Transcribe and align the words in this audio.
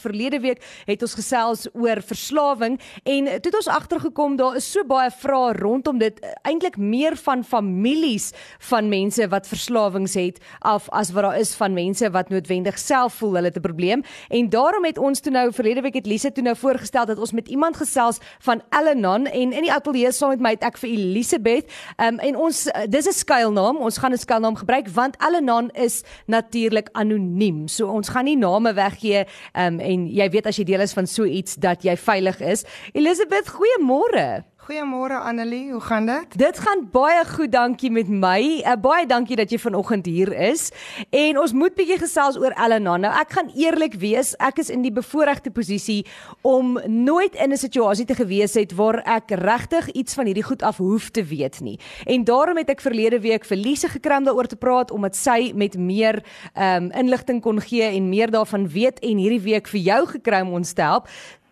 Verlede 0.00 0.40
week 0.40 0.62
het 0.86 1.02
ons 1.02 1.14
gesels 1.14 1.66
oor 1.72 2.02
verslawing 2.02 2.80
en 3.04 3.24
toe 3.24 3.50
het 3.50 3.58
ons 3.60 3.68
agtergekom 3.68 4.36
daar 4.36 4.56
is 4.56 4.70
so 4.72 4.84
baie 4.84 5.10
vrae 5.10 5.52
rondom 5.58 5.98
dit 5.98 6.20
eintlik 6.42 6.76
meer 6.76 7.16
van 7.16 7.44
families 7.44 8.30
van 8.70 8.88
mense 8.88 9.28
wat 9.28 9.48
verslawings 9.48 10.14
het 10.18 10.40
af 10.58 10.88
as 10.90 11.12
wat 11.12 11.24
daar 11.26 11.38
is 11.38 11.54
van 11.54 11.74
mense 11.74 12.10
wat 12.10 12.30
noodwendig 12.32 12.78
self 12.78 13.20
voel 13.20 13.34
hulle 13.34 13.50
het 13.50 13.56
'n 13.56 13.60
probleem. 13.60 14.02
En 14.28 14.48
daarom 14.48 14.84
het 14.84 14.98
ons 14.98 15.20
toe 15.20 15.32
nou 15.32 15.52
verlede 15.52 15.80
week 15.80 15.94
het 15.94 16.06
Lise 16.06 16.32
toe 16.32 16.42
nou 16.42 16.56
voorgestel 16.56 17.06
dat 17.06 17.18
ons 17.18 17.32
met 17.32 17.48
iemand 17.48 17.76
gesels 17.76 18.18
van 18.38 18.62
Elenon 18.70 19.26
en 19.26 19.52
in 19.52 19.62
die 19.62 19.72
ateljee 19.72 20.12
saam 20.12 20.28
met 20.28 20.40
my 20.40 20.50
het 20.50 20.62
ek 20.62 20.78
vir 20.78 20.90
Elisabeth 20.90 21.72
um, 21.96 22.18
en 22.18 22.36
ons 22.36 22.68
dis 22.88 23.06
'n 23.06 23.12
skuilnaam 23.12 23.76
ons 23.76 23.98
gaan 23.98 24.12
'n 24.12 24.18
skuilnaam 24.18 24.56
gebruik 24.56 24.88
want 24.88 25.16
Elenon 25.28 25.70
is 25.70 26.02
natuurlik 26.26 26.88
anoniem. 26.92 27.68
So 27.68 27.86
ons 27.86 28.08
gaan 28.08 28.24
nie 28.24 28.36
name 28.36 28.72
weggee 28.72 29.24
um, 29.52 29.80
en 29.80 29.89
jy 29.90 30.28
weet 30.32 30.46
as 30.50 30.58
jy 30.60 30.66
deel 30.68 30.84
is 30.84 30.94
van 30.96 31.08
so 31.10 31.26
iets 31.26 31.58
dat 31.60 31.84
jy 31.86 31.96
veilig 31.98 32.40
is. 32.40 32.64
Elisabeth, 32.94 33.50
goeiemôre. 33.56 34.42
Goeiemôre 34.70 35.18
Annelie, 35.18 35.72
hoe 35.72 35.80
gaan 35.80 36.06
dit? 36.06 36.38
Dit 36.38 36.58
gaan 36.58 36.84
baie 36.92 37.24
goed, 37.26 37.50
dankie 37.52 37.90
met 37.90 38.06
my. 38.06 38.62
Uh, 38.62 38.76
baie 38.78 39.02
dankie 39.06 39.34
dat 39.34 39.50
jy 39.50 39.58
vanoggend 39.58 40.06
hier 40.06 40.30
is. 40.30 40.68
En 41.10 41.40
ons 41.42 41.50
moet 41.58 41.74
bietjie 41.74 41.96
gesels 41.98 42.36
oor 42.38 42.54
Elena. 42.54 42.94
Nou 43.02 43.10
ek 43.18 43.34
gaan 43.34 43.50
eerlik 43.58 43.96
wees, 43.98 44.30
ek 44.38 44.60
is 44.62 44.70
in 44.70 44.84
die 44.86 44.92
bevoordeelde 44.94 45.50
posisie 45.50 46.04
om 46.46 46.78
nooit 46.86 47.34
in 47.34 47.50
'n 47.50 47.58
situasie 47.58 48.06
te 48.06 48.14
gewees 48.14 48.54
het 48.54 48.70
waar 48.78 49.02
ek 49.02 49.34
regtig 49.42 49.90
iets 49.90 50.14
van 50.14 50.30
hierdie 50.30 50.46
goed 50.46 50.62
af 50.62 50.76
hoef 50.76 51.10
te 51.10 51.24
weet 51.24 51.60
nie. 51.60 51.80
En 52.06 52.24
daarom 52.24 52.56
het 52.56 52.70
ek 52.70 52.80
verlede 52.80 53.20
week 53.20 53.44
vir 53.44 53.56
Lise 53.56 53.88
gekry 53.88 54.22
om 54.22 54.24
daaroor 54.24 54.46
te 54.46 54.56
praat 54.56 54.90
omdat 54.90 55.16
sy 55.16 55.50
met 55.54 55.74
meer 55.78 56.22
ehm 56.54 56.84
um, 56.84 56.90
inligting 56.90 57.42
kon 57.42 57.60
gee 57.60 57.90
en 57.90 58.08
meer 58.08 58.30
daarvan 58.30 58.68
weet 58.68 58.98
en 59.00 59.18
hierdie 59.18 59.42
week 59.42 59.66
vir 59.66 59.80
jou 59.80 60.06
gekry 60.06 60.40
om 60.40 60.52
ons 60.52 60.72
te 60.72 60.82
help. 60.82 61.08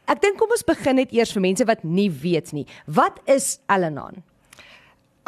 Ek 0.09 0.23
dink 0.25 0.39
kom 0.41 0.49
ons 0.49 0.65
begin 0.65 0.97
net 0.97 1.11
eers 1.13 1.35
vir 1.37 1.43
mense 1.45 1.65
wat 1.69 1.83
nie 1.85 2.09
weet 2.09 2.55
nie. 2.57 2.65
Wat 2.87 3.19
is 3.29 3.59
Al-Anon? 3.69 4.23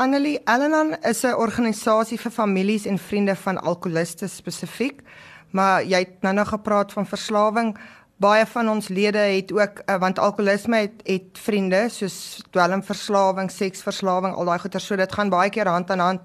Annelie, 0.01 0.39
Al-Anon 0.49 0.95
is 1.05 1.21
'n 1.25 1.37
organisasie 1.37 2.17
vir 2.17 2.33
families 2.33 2.87
en 2.87 2.99
vriende 2.99 3.37
van 3.37 3.59
alkoholiste 3.59 4.27
spesifiek. 4.29 5.03
Maar 5.51 5.85
jy 5.85 5.99
het 5.99 6.23
nou 6.23 6.35
nog 6.35 6.49
gepraat 6.49 6.93
van 6.93 7.07
verslawing. 7.07 7.77
Baie 8.17 8.47
van 8.47 8.69
ons 8.69 8.89
lede 8.89 9.19
het 9.19 9.53
ook 9.53 9.83
uh, 9.87 9.99
want 9.99 10.19
alkoholisme 10.19 10.77
het, 10.77 11.03
het 11.05 11.39
vriende 11.39 11.89
soos 11.89 12.41
dwelmverslawing, 12.51 13.51
seksverslawing, 13.51 14.35
al 14.35 14.45
daai 14.45 14.59
goeie 14.59 14.81
so 14.81 14.97
dit 14.97 15.13
gaan 15.13 15.29
baie 15.29 15.51
keer 15.51 15.69
hand 15.69 15.91
aan 15.91 15.99
hand. 15.99 16.21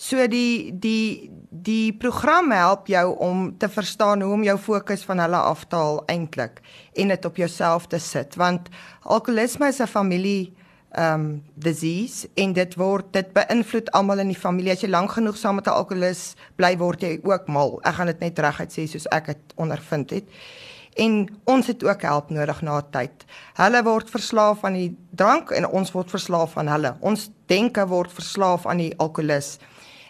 So 0.00 0.24
die 0.32 0.72
die 0.80 1.28
die 1.50 1.92
program 1.92 2.50
help 2.54 2.86
jou 2.88 3.18
om 3.20 3.50
te 3.58 3.68
verstaan 3.68 4.22
hoe 4.24 4.32
om 4.32 4.44
jou 4.46 4.56
fokus 4.58 5.02
van 5.04 5.18
hulle 5.20 5.36
af 5.36 5.66
te 5.68 5.76
haal 5.76 5.98
eintlik 6.08 6.62
en 6.96 7.12
dit 7.12 7.24
op 7.28 7.36
jouself 7.36 7.88
te 7.90 7.98
sit 8.00 8.38
want 8.40 8.70
alkoholisme 9.02 9.68
is 9.68 9.80
'n 9.80 9.86
familie 9.86 10.54
um 10.98 11.42
disease 11.54 12.28
en 12.34 12.52
dit 12.52 12.74
word 12.74 13.12
dit 13.12 13.32
beïnvloed 13.32 13.90
almal 13.90 14.18
in 14.18 14.28
die 14.28 14.40
familie. 14.40 14.72
As 14.72 14.80
jy 14.80 14.88
lank 14.88 15.10
genoeg 15.10 15.36
saam 15.36 15.54
met 15.54 15.66
'n 15.66 15.70
alkolikus 15.70 16.34
bly 16.56 16.76
word 16.78 17.00
jy 17.02 17.20
ook 17.22 17.48
mal. 17.48 17.80
Ek 17.84 17.94
gaan 17.94 18.06
dit 18.06 18.20
net 18.20 18.38
reguit 18.38 18.72
sê 18.72 18.86
soos 18.86 19.06
ek 19.12 19.26
dit 19.26 19.52
ondervind 19.56 20.10
het. 20.10 20.24
En 20.96 21.28
ons 21.44 21.66
het 21.66 21.84
ook 21.84 22.02
help 22.02 22.30
nodig 22.30 22.62
na 22.62 22.80
tyd. 22.80 23.24
Hulle 23.54 23.82
word 23.82 24.10
verslaaf 24.10 24.64
aan 24.64 24.72
die 24.74 24.96
drank 25.10 25.50
en 25.50 25.66
ons 25.66 25.92
word 25.92 26.10
verslaaf 26.10 26.56
aan 26.56 26.68
hulle. 26.68 26.96
Ons 27.00 27.30
denke 27.46 27.86
word 27.86 28.12
verslaaf 28.12 28.66
aan 28.66 28.78
die 28.78 28.94
alkolikus 28.98 29.58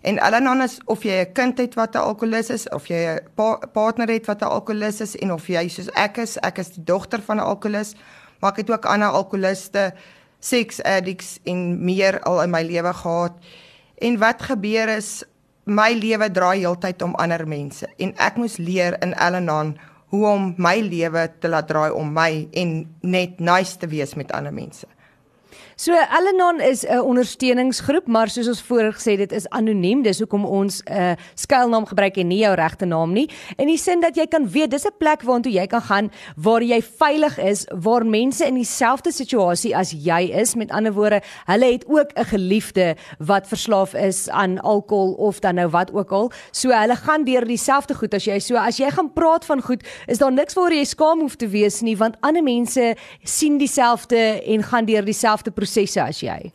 En 0.02 0.16
Elanon 0.18 0.62
is 0.62 0.78
of 0.84 1.02
jy 1.04 1.20
'n 1.20 1.32
kind 1.32 1.58
het 1.58 1.74
wat 1.74 1.94
'n 1.94 1.98
alkolikus 1.98 2.50
is 2.50 2.68
of 2.68 2.86
jy 2.86 3.00
'n 3.06 3.20
pa 3.34 3.56
partner 3.72 4.08
het 4.08 4.26
wat 4.26 4.40
'n 4.42 4.44
alkolikus 4.44 5.00
is 5.00 5.16
en 5.16 5.32
of 5.32 5.46
jy 5.46 5.68
soos 5.68 5.90
ek 5.94 6.16
is, 6.16 6.38
ek 6.38 6.58
is 6.58 6.70
die 6.70 6.84
dogter 6.84 7.20
van 7.22 7.36
'n 7.36 7.44
alkolikus, 7.44 7.94
maar 8.40 8.50
ek 8.50 8.56
het 8.56 8.70
ook 8.70 8.84
ander 8.84 9.08
alkoliste, 9.08 9.92
sex 10.38 10.82
addicts 10.82 11.38
en 11.44 11.84
meer 11.84 12.20
al 12.20 12.42
in 12.42 12.50
my 12.50 12.62
lewe 12.62 12.92
gehad. 12.92 13.32
En 13.98 14.18
wat 14.18 14.42
gebeur 14.42 14.88
is 14.88 15.24
my 15.64 15.92
lewe 15.92 16.30
draai 16.30 16.58
heeltyd 16.58 17.02
om 17.02 17.14
ander 17.14 17.48
mense 17.48 17.86
en 17.98 18.14
ek 18.16 18.36
moes 18.36 18.56
leer 18.56 18.96
in 19.02 19.12
Elanon 19.12 19.76
hoe 20.10 20.26
om 20.26 20.54
my 20.56 20.80
lewe 20.80 21.30
te 21.38 21.48
laat 21.48 21.68
draai 21.68 21.90
om 21.90 22.12
my 22.12 22.48
en 22.52 22.96
net 23.00 23.40
nice 23.40 23.76
te 23.76 23.86
wees 23.86 24.14
met 24.14 24.32
ander 24.32 24.52
mense. 24.52 24.86
So 25.80 25.92
Alanon 25.96 26.60
is 26.60 26.84
'n 26.84 27.00
ondersteuningsgroep, 27.00 28.06
maar 28.06 28.28
soos 28.28 28.48
ons 28.48 28.62
voorheen 28.62 28.92
gesê 28.92 29.16
dit 29.16 29.32
is 29.32 29.48
anoniem. 29.48 30.02
Dis 30.02 30.18
hoekom 30.18 30.44
ons 30.44 30.82
'n 30.84 30.92
uh, 30.92 31.12
skuilnaam 31.34 31.86
gebruik 31.86 32.16
en 32.16 32.26
nie 32.26 32.38
jou 32.38 32.54
regte 32.54 32.84
naam 32.84 33.12
nie. 33.12 33.30
In 33.56 33.66
die 33.66 33.78
sin 33.78 34.00
dat 34.00 34.16
jy 34.16 34.26
kan 34.26 34.50
weet 34.50 34.70
dis 34.70 34.84
'n 34.84 34.92
plek 34.98 35.22
waartoe 35.22 35.52
jy 35.52 35.66
kan 35.66 35.80
gaan 35.80 36.10
waar 36.36 36.62
jy 36.62 36.82
veilig 36.82 37.38
is, 37.38 37.66
waar 37.80 38.06
mense 38.06 38.46
in 38.46 38.54
dieselfde 38.54 39.12
situasie 39.12 39.76
as 39.76 39.92
jy 39.92 40.30
is. 40.40 40.54
Met 40.54 40.70
ander 40.70 40.92
woorde, 40.92 41.22
hulle 41.46 41.72
het 41.72 41.84
ook 41.88 42.12
'n 42.14 42.24
geliefde 42.24 42.96
wat 43.18 43.48
verslaaf 43.48 43.94
is 43.94 44.28
aan 44.28 44.60
alkohol 44.60 45.12
of 45.12 45.38
dan 45.38 45.54
nou 45.54 45.68
wat 45.68 45.92
ook 45.92 46.12
al. 46.12 46.30
So 46.50 46.68
hulle 46.68 46.96
gaan 46.96 47.24
deur 47.24 47.44
dieselfde 47.44 47.94
goed 47.94 48.14
as 48.14 48.24
jy. 48.24 48.38
So 48.38 48.56
as 48.56 48.76
jy 48.76 48.90
gaan 48.90 49.12
praat 49.12 49.44
van 49.44 49.62
goed, 49.62 49.82
is 50.06 50.18
daar 50.18 50.32
niks 50.32 50.54
waar 50.54 50.72
jy 50.72 50.84
skaam 50.84 51.20
hoef 51.20 51.36
te 51.36 51.48
wees 51.48 51.80
nie, 51.80 51.96
want 51.96 52.16
ander 52.20 52.42
mense 52.42 52.96
sien 53.22 53.58
dieselfde 53.58 54.42
en 54.44 54.62
gaan 54.62 54.84
deur 54.84 55.04
dieselfde 55.04 55.50
prosesse 55.70 56.02
as 56.02 56.20
jy. 56.22 56.50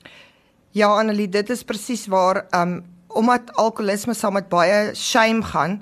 Ja, 0.75 0.91
Annelie, 0.91 1.29
dit 1.31 1.49
is 1.49 1.63
presies 1.63 2.07
waar 2.11 2.45
um 2.53 2.83
omdat 3.15 3.53
alkoholisme 3.55 4.11
saam 4.13 4.33
met 4.35 4.49
baie 4.51 4.91
shame 4.91 5.39
gaan, 5.47 5.77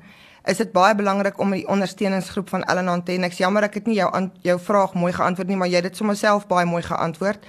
is 0.46 0.60
dit 0.62 0.70
baie 0.70 0.94
belangrik 0.94 1.40
om 1.42 1.50
die 1.56 1.64
ondersteuningsgroep 1.66 2.52
van 2.54 2.62
Ellen. 2.70 2.92
Ek 3.26 3.34
jammer 3.34 3.64
ek 3.66 3.80
het 3.80 3.88
nie 3.88 3.96
jou 3.98 4.10
an, 4.14 4.30
jou 4.46 4.60
vraag 4.60 4.94
mooi 4.94 5.10
geantwoord 5.14 5.50
nie, 5.50 5.58
maar 5.58 5.68
jy 5.68 5.82
het 5.82 5.88
dit 5.90 5.98
sommer 5.98 6.16
self 6.16 6.46
baie 6.48 6.68
mooi 6.70 6.84
geantwoord. 6.86 7.42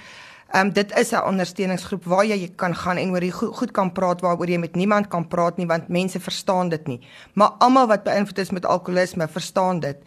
Um 0.57 0.71
dit 0.73 0.89
is 0.97 1.11
'n 1.13 1.21
ondersteuningsgroep 1.21 2.03
waar 2.05 2.25
jy 2.25 2.49
kan 2.55 2.73
gaan 2.73 2.97
en 2.97 3.11
oor 3.11 3.19
die 3.19 3.31
goed, 3.31 3.53
goed 3.55 3.71
kan 3.71 3.91
praat 3.91 4.21
waaroor 4.21 4.49
jy 4.49 4.57
met 4.57 4.75
niemand 4.75 5.07
kan 5.07 5.27
praat 5.27 5.57
nie 5.57 5.67
want 5.67 5.87
mense 5.87 6.19
verstaan 6.19 6.69
dit 6.69 6.87
nie. 6.87 6.99
Maar 7.33 7.51
almal 7.59 7.87
wat 7.87 8.03
beïnvloed 8.03 8.39
is 8.39 8.51
met 8.51 8.65
alkoholisme 8.65 9.27
verstaan 9.27 9.79
dit. 9.79 9.97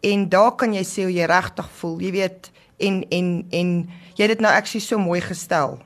En 0.00 0.28
daar 0.28 0.56
kan 0.56 0.72
jy 0.72 0.84
sê 0.84 1.02
hoe 1.02 1.12
jy 1.12 1.26
regtig 1.26 1.68
voel. 1.70 2.00
Jy 2.00 2.10
weet 2.10 2.50
en 2.80 3.04
en 3.08 3.30
en 3.50 3.70
jy 4.16 4.26
het 4.26 4.34
dit 4.34 4.44
nou 4.44 4.52
actually 4.54 4.84
so 4.84 4.98
mooi 4.98 5.20
gestel. 5.20 5.78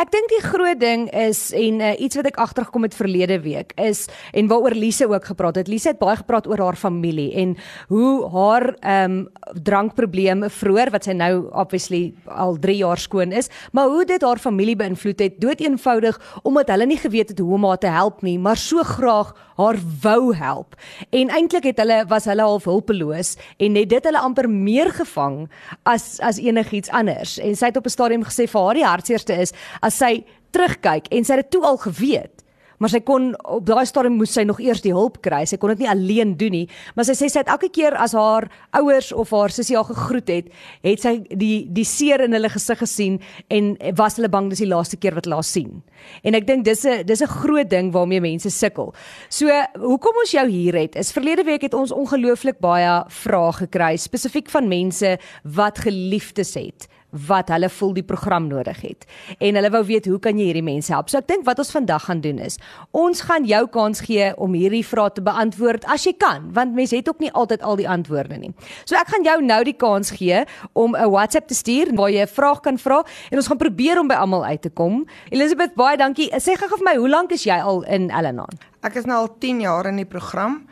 Ek 0.00 0.10
dink 0.10 0.30
die 0.32 0.42
groot 0.42 0.80
ding 0.80 1.06
is 1.14 1.52
en 1.56 1.80
uh, 1.80 1.92
iets 2.00 2.18
wat 2.18 2.28
ek 2.30 2.40
agtergekom 2.42 2.86
het 2.86 2.96
verlede 2.98 3.38
week 3.44 3.72
is 3.80 4.06
en 4.32 4.48
waaroor 4.50 4.74
Lise 4.74 5.08
ook 5.10 5.24
gepraat 5.24 5.60
het. 5.60 5.68
Lise 5.68 5.92
het 5.92 6.00
baie 6.00 6.16
gepraat 6.16 6.48
oor 6.50 6.58
haar 6.58 6.78
familie 6.78 7.30
en 7.34 7.56
hoe 7.88 8.28
haar 8.34 8.74
ehm 8.80 9.02
um, 9.04 9.22
drankprobleme 9.64 10.48
vroeër 10.50 10.90
wat 10.90 11.04
sy 11.06 11.12
nou 11.16 11.46
obviously 11.52 12.14
al 12.26 12.56
3 12.58 12.76
jaar 12.76 12.98
skoon 12.98 13.32
is, 13.32 13.50
maar 13.72 13.88
hoe 13.92 14.04
dit 14.08 14.22
haar 14.22 14.40
familie 14.40 14.76
beïnvloed 14.76 15.20
het 15.20 15.40
dood 15.40 15.60
eenvoudig 15.60 16.18
omdat 16.42 16.72
hulle 16.72 16.86
nie 16.86 16.98
geweet 16.98 17.28
het 17.28 17.38
hoe 17.38 17.54
om 17.54 17.66
haar 17.68 17.78
te 17.78 17.92
help 17.92 18.22
nie, 18.22 18.38
maar 18.38 18.56
so 18.56 18.82
graag 18.82 19.34
haar 19.56 19.78
wou 20.02 20.34
help. 20.34 20.74
En 21.10 21.30
eintlik 21.30 21.68
het 21.70 21.78
hulle 21.78 22.00
was 22.10 22.26
hulle 22.30 22.42
half 22.42 22.66
hulpeloos 22.66 23.34
en 23.62 23.76
net 23.76 23.90
dit 23.92 24.08
hulle 24.08 24.22
amper 24.22 24.48
meer 24.50 24.90
gevang 24.94 25.44
as 25.82 26.18
as 26.24 26.40
enigiets 26.42 26.90
anders. 26.90 27.36
En 27.38 27.54
sy 27.56 27.70
het 27.70 27.76
op 27.76 27.86
'n 27.86 27.94
stadium 27.94 28.24
gesê 28.24 28.48
vir 28.50 28.60
haar 28.60 28.74
die 28.74 28.84
hartseerste 28.84 29.34
is 29.34 29.52
as 29.80 29.98
sy 29.98 30.24
terugkyk 30.54 31.10
en 31.10 31.24
sy 31.24 31.36
het 31.36 31.46
dit 31.46 31.50
toe 31.58 31.64
al 31.64 31.80
geweet 31.82 32.44
maar 32.78 32.92
sy 32.92 33.00
kon 33.06 33.30
op 33.48 33.64
daai 33.64 33.86
stadium 33.88 34.18
moes 34.18 34.34
sy 34.34 34.44
nog 34.44 34.60
eers 34.62 34.82
die 34.84 34.92
hulp 34.94 35.20
kry. 35.24 35.42
Sy 35.48 35.58
kon 35.60 35.72
dit 35.74 35.84
nie 35.84 35.90
alleen 35.90 36.34
doen 36.40 36.54
nie, 36.54 36.64
maar 36.96 37.06
sy 37.08 37.14
sê 37.16 37.30
sy 37.32 37.40
het 37.40 37.50
elke 37.52 37.70
keer 37.72 37.96
as 38.00 38.12
haar 38.16 38.48
ouers 38.76 39.08
of 39.14 39.32
haar 39.34 39.54
sussie 39.54 39.78
haar 39.78 39.88
gegroet 39.88 40.32
het, 40.32 40.50
het 40.84 41.04
sy 41.04 41.14
die 41.30 41.64
die 41.74 41.86
seer 41.88 42.24
in 42.26 42.36
hulle 42.36 42.50
gesig 42.52 42.82
gesien 42.82 43.20
en 43.54 43.74
was 43.98 44.18
hulle 44.18 44.30
bang 44.32 44.50
dis 44.52 44.64
die 44.64 44.70
laaste 44.70 44.98
keer 45.00 45.16
wat 45.16 45.28
hulle 45.28 45.40
haar 45.40 45.48
sien. 45.48 45.80
En 46.28 46.36
ek 46.36 46.48
dink 46.48 46.64
dis 46.68 46.84
'n 46.84 47.06
dis 47.06 47.22
'n 47.22 47.30
groot 47.40 47.70
ding 47.70 47.92
waarmee 47.92 48.20
mense 48.20 48.50
sukkel. 48.50 48.92
So, 49.28 49.48
hoekom 49.78 50.20
ons 50.20 50.32
jou 50.32 50.46
hier 50.48 50.74
het, 50.74 50.96
is 50.96 51.12
verlede 51.12 51.44
week 51.44 51.62
het 51.62 51.74
ons 51.74 51.92
ongelooflik 51.92 52.60
baie 52.60 53.04
vrae 53.08 53.52
gekry 53.52 53.96
spesifiek 53.96 54.50
van 54.50 54.68
mense 54.68 55.18
wat 55.44 55.78
geliefdes 55.78 56.54
het 56.54 56.88
wat 57.28 57.48
hulle 57.54 57.68
voel 57.70 57.94
die 57.94 58.04
program 58.06 58.48
nodig 58.50 58.80
het. 58.82 59.06
En 59.38 59.54
hulle 59.54 59.70
wou 59.70 59.82
weet 59.86 60.06
hoe 60.10 60.18
kan 60.18 60.38
jy 60.38 60.50
hierdie 60.50 60.64
mense 60.66 60.92
help? 60.92 61.10
So 61.10 61.18
ek 61.18 61.28
dink 61.30 61.46
wat 61.46 61.58
ons 61.62 61.70
vandag 61.74 62.06
gaan 62.08 62.20
doen 62.24 62.38
is, 62.42 62.58
ons 62.92 63.24
gaan 63.28 63.46
jou 63.48 63.62
kans 63.72 64.02
gee 64.04 64.32
om 64.36 64.54
hierdie 64.56 64.84
vrae 64.86 65.12
te 65.14 65.22
beantwoord 65.24 65.86
as 65.90 66.06
jy 66.06 66.14
kan, 66.18 66.50
want 66.56 66.74
mense 66.74 66.96
het 66.96 67.08
ook 67.08 67.22
nie 67.22 67.32
altyd 67.32 67.62
al 67.62 67.76
die 67.80 67.88
antwoorde 67.88 68.38
nie. 68.40 68.52
So 68.84 68.98
ek 68.98 69.12
gaan 69.14 69.26
jou 69.26 69.38
nou 69.44 69.60
die 69.64 69.76
kans 69.76 70.10
gee 70.18 70.44
om 70.72 70.96
'n 70.96 71.10
WhatsApp 71.10 71.48
te 71.48 71.54
stuur 71.54 71.94
waar 71.94 72.10
jy 72.10 72.22
'n 72.22 72.34
vraag 72.34 72.60
kan 72.60 72.78
vra 72.78 73.04
en 73.30 73.38
ons 73.38 73.46
gaan 73.46 73.58
probeer 73.58 74.00
om 74.00 74.08
by 74.08 74.14
almal 74.14 74.44
uit 74.44 74.62
te 74.62 74.70
kom. 74.70 75.06
Elizabeth, 75.30 75.74
baie 75.74 75.96
dankie. 75.96 76.30
Sê 76.30 76.56
gou 76.56 76.68
vir 76.68 76.84
my, 76.84 76.96
hoe 76.96 77.08
lank 77.08 77.32
is 77.32 77.44
jy 77.44 77.58
al 77.60 77.82
in 77.82 78.10
Elanon? 78.10 78.58
Ek 78.82 78.96
is 78.96 79.04
nou 79.04 79.16
al 79.16 79.36
10 79.38 79.60
jaar 79.60 79.86
in 79.86 79.96
die 79.96 80.04
program 80.08 80.66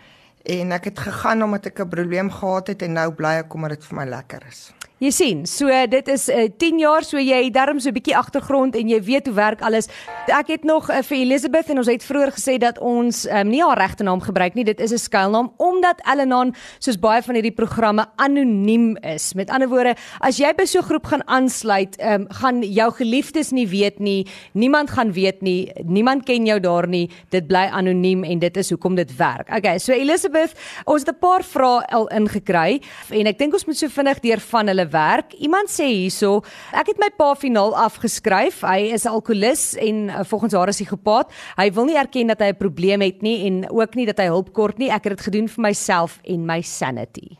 en 0.44 0.72
ek 0.72 0.84
het 0.90 0.98
gegaan 0.98 1.42
omdat 1.42 1.66
ek 1.66 1.80
'n 1.80 1.88
probleem 1.88 2.30
gehad 2.30 2.66
het 2.66 2.82
en 2.82 2.92
nou 2.92 3.10
bly 3.12 3.38
ek 3.40 3.54
omdat 3.54 3.70
dit 3.70 3.84
vir 3.84 3.96
my 3.96 4.04
lekker 4.04 4.42
is. 4.48 4.72
Jy 5.02 5.10
sien, 5.10 5.38
so 5.50 5.66
dit 5.90 6.08
is 6.12 6.28
uh, 6.30 6.44
10 6.62 6.76
jaar 6.78 7.02
so 7.02 7.18
jy 7.18 7.48
darm 7.50 7.80
so 7.82 7.90
'n 7.90 7.96
bietjie 7.96 8.14
agtergrond 8.14 8.76
en 8.78 8.86
jy 8.86 9.00
weet 9.02 9.26
hoe 9.26 9.34
werk 9.34 9.62
alles. 9.66 9.88
Ek 10.30 10.46
het 10.46 10.62
nog 10.62 10.86
uh, 10.90 11.02
vir 11.02 11.16
Elizabeth 11.16 11.70
en 11.74 11.78
ons 11.82 11.88
het 11.90 12.04
vroeër 12.06 12.30
gesê 12.30 12.54
dat 12.62 12.78
ons 12.78 13.26
um, 13.26 13.48
nie 13.50 13.64
haar 13.66 13.80
regte 13.82 14.06
naam 14.06 14.22
gebruik 14.22 14.54
nie. 14.54 14.62
Dit 14.62 14.78
is 14.78 14.92
'n 14.94 15.02
skuilnaam 15.02 15.50
omdat 15.58 15.98
Elenan 16.06 16.54
soos 16.78 16.94
baie 16.94 17.18
van 17.22 17.34
hierdie 17.34 17.50
programme 17.50 18.06
anoniem 18.16 18.96
is. 19.02 19.34
Met 19.34 19.50
ander 19.50 19.68
woorde, 19.68 19.96
as 20.20 20.38
jy 20.38 20.54
by 20.54 20.64
so 20.64 20.78
'n 20.78 20.86
groep 20.86 21.06
gaan 21.06 21.26
aansluit, 21.26 21.98
um, 21.98 22.26
gaan 22.30 22.62
jou 22.62 22.90
geliefdes 22.92 23.50
nie 23.50 23.66
weet 23.66 23.98
nie. 23.98 24.26
Niemand 24.54 24.90
gaan 24.90 25.12
weet 25.12 25.42
nie. 25.42 25.72
Niemand 25.82 26.22
ken 26.24 26.46
jou 26.46 26.60
daar 26.60 26.86
nie. 26.86 27.10
Dit 27.30 27.48
bly 27.48 27.66
anoniem 27.74 28.22
en 28.22 28.38
dit 28.38 28.56
is 28.56 28.70
hoekom 28.70 28.94
dit 28.94 29.16
werk. 29.16 29.50
Okay, 29.50 29.78
so 29.78 29.92
Elizabeth, 29.92 30.54
ons 30.84 31.02
het 31.02 31.10
'n 31.10 31.18
paar 31.18 31.42
vrae 31.42 31.86
al 31.90 32.06
ingekry 32.08 32.80
en 33.10 33.26
ek 33.26 33.38
dink 33.38 33.52
ons 33.52 33.66
moet 33.66 33.76
so 33.76 33.88
vinnig 33.88 34.20
deur 34.20 34.38
van 34.38 34.66
hulle 34.68 34.91
werk. 34.92 35.34
Iemand 35.40 35.72
sê 35.72 35.88
hierso, 35.88 36.42
ek 36.72 36.92
het 36.92 37.02
my 37.02 37.10
pa 37.16 37.32
finaal 37.34 37.74
afgeskryf. 37.76 38.62
Hy 38.66 38.92
is 38.94 39.06
alkolikus 39.08 39.72
en 39.80 40.08
uh, 40.08 40.22
volgens 40.28 40.54
haar 40.58 40.72
is 40.72 40.82
hy 40.84 40.88
gepaat. 40.92 41.32
Hy 41.58 41.68
wil 41.74 41.88
nie 41.90 41.98
erken 41.98 42.32
dat 42.32 42.40
hy 42.44 42.52
'n 42.52 42.60
probleem 42.60 43.00
het 43.00 43.22
nie 43.22 43.46
en 43.48 43.64
ook 43.70 43.94
nie 43.94 44.06
dat 44.06 44.18
hy 44.18 44.28
hulp 44.30 44.52
kort 44.52 44.78
nie. 44.78 44.90
Ek 44.90 45.04
het 45.04 45.16
dit 45.16 45.26
gedoen 45.28 45.48
vir 45.48 45.62
myself 45.62 46.20
en 46.24 46.46
my 46.46 46.60
sanity. 46.62 47.38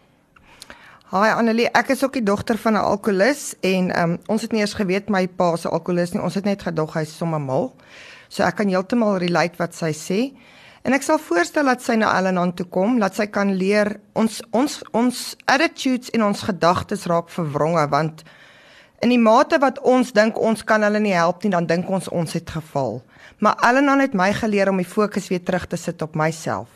Hi 1.12 1.28
Annelie, 1.36 1.66
ek 1.76 1.90
is 1.92 2.00
ook 2.04 2.14
die 2.16 2.24
dogter 2.24 2.56
van 2.56 2.72
'n 2.72 2.88
alkolikus 2.88 3.54
en 3.60 3.92
um, 4.00 4.18
ons 4.28 4.42
het 4.42 4.52
nie 4.52 4.60
eers 4.60 4.72
geweet 4.72 5.10
my 5.10 5.26
pa 5.28 5.56
se 5.56 5.68
alkolikus 5.68 6.14
nie. 6.14 6.22
Ons 6.22 6.34
het 6.34 6.44
net 6.44 6.62
gedog 6.62 6.94
hy's 6.94 7.12
sommer 7.16 7.40
mal. 7.40 7.74
So 8.28 8.42
ek 8.42 8.56
kan 8.56 8.68
heeltemal 8.68 9.18
relate 9.20 9.60
wat 9.60 9.74
sy 9.74 9.92
sê. 9.92 10.32
En 10.82 10.96
ek 10.96 11.04
sal 11.06 11.20
voorstel 11.22 11.68
dat 11.70 11.82
sy 11.82 11.94
na 11.98 12.10
Ellen 12.18 12.54
toe 12.58 12.66
kom, 12.66 12.98
dat 12.98 13.14
sy 13.14 13.28
kan 13.30 13.54
leer 13.54 13.94
ons 14.18 14.40
ons 14.50 14.80
ons 14.98 15.20
attitudes 15.46 16.10
en 16.10 16.24
ons 16.26 16.46
gedagtes 16.48 17.06
raak 17.10 17.30
verwronge 17.30 17.84
want 17.92 18.24
in 19.02 19.10
die 19.10 19.18
mate 19.18 19.58
wat 19.62 19.78
ons 19.86 20.12
dink 20.14 20.38
ons 20.38 20.62
kan 20.66 20.82
hulle 20.86 21.00
nie 21.02 21.14
help 21.14 21.42
nie, 21.42 21.50
dan 21.50 21.66
dink 21.66 21.88
ons 21.90 22.06
ons 22.14 22.34
het 22.38 22.50
geval. 22.50 23.00
Maar 23.42 23.58
Ellen 23.66 23.98
het 23.98 24.14
my 24.14 24.30
geleer 24.34 24.70
om 24.70 24.78
die 24.78 24.86
fokus 24.86 25.26
weer 25.30 25.42
terug 25.42 25.66
te 25.66 25.76
sit 25.76 26.02
op 26.02 26.14
myself. 26.18 26.68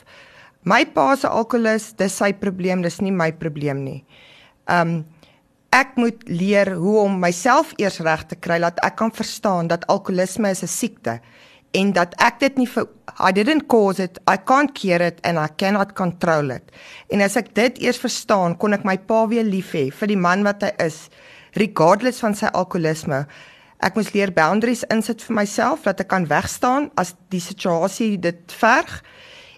My 0.67 0.82
pa 0.91 1.12
se 1.14 1.31
alkoholus, 1.31 1.93
dis 1.94 2.17
sy 2.19 2.32
probleem, 2.35 2.82
dis 2.82 2.99
nie 2.99 3.14
my 3.14 3.31
probleem 3.32 3.85
nie. 3.85 4.00
Um 4.70 5.05
ek 5.76 5.99
moet 6.00 6.23
leer 6.31 6.70
hoe 6.79 7.02
om 7.02 7.19
myself 7.20 7.75
eers 7.76 7.99
reg 8.00 8.23
te 8.31 8.37
kry 8.38 8.56
dat 8.62 8.79
ek 8.87 8.94
kan 8.97 9.11
verstaan 9.12 9.69
dat 9.69 9.85
alkoholisme 9.93 10.50
is 10.50 10.62
'n 10.62 10.73
siekte 10.73 11.20
en 11.76 11.93
dat 11.96 12.14
ek 12.23 12.40
dit 12.40 12.62
nie 12.62 12.69
vir 12.70 12.88
I 13.17 13.32
didn't 13.32 13.67
cause 13.73 14.02
it 14.02 14.19
I 14.28 14.37
can't 14.37 14.75
cure 14.76 15.00
it 15.05 15.20
and 15.25 15.38
I 15.38 15.49
cannot 15.49 15.94
control 15.96 16.50
it. 16.52 16.73
En 17.12 17.23
as 17.25 17.37
ek 17.38 17.52
dit 17.56 17.78
eers 17.84 18.00
verstaan, 18.00 18.56
kon 18.61 18.76
ek 18.76 18.84
my 18.84 18.96
pa 19.08 19.25
weer 19.31 19.46
lief 19.46 19.73
hê 19.76 19.88
vir 19.93 20.12
die 20.12 20.20
man 20.20 20.44
wat 20.46 20.64
hy 20.64 20.73
is, 20.84 21.06
regardless 21.56 22.20
van 22.25 22.37
sy 22.37 22.50
alkoholisme. 22.52 23.25
Ek 23.84 23.96
moes 23.96 24.12
leer 24.14 24.32
boundaries 24.32 24.87
insit 24.93 25.25
vir 25.25 25.37
myself 25.43 25.84
dat 25.84 26.00
ek 26.05 26.11
kan 26.12 26.28
wegstaan 26.28 26.90
as 27.00 27.14
die 27.32 27.43
situasie 27.44 28.17
dit 28.20 28.56
verg. 28.61 29.00